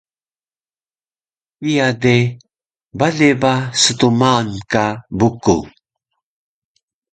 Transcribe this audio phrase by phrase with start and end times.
[1.59, 2.17] Kiya de
[2.99, 4.85] bale ba stmaan ka
[5.17, 5.67] Bukung